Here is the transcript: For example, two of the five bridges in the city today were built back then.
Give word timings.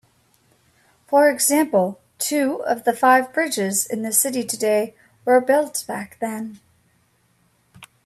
For 1.05 1.29
example, 1.29 2.01
two 2.17 2.63
of 2.65 2.85
the 2.85 2.93
five 2.93 3.31
bridges 3.31 3.85
in 3.85 4.01
the 4.01 4.11
city 4.11 4.43
today 4.43 4.95
were 5.25 5.39
built 5.39 5.85
back 5.87 6.17
then. 6.19 6.59